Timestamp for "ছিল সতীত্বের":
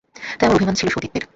0.75-1.23